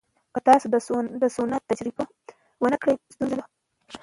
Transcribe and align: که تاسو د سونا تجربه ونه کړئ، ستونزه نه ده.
که 0.33 0.39
تاسو 0.47 0.65
د 1.21 1.23
سونا 1.35 1.57
تجربه 1.69 2.03
ونه 2.61 2.77
کړئ، 2.81 2.95
ستونزه 3.13 3.35
نه 3.39 3.45
ده. 3.45 3.45